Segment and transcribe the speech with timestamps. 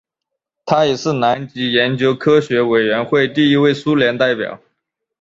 [0.65, 4.59] 他也是南极研究科学委员会第一位苏联代表。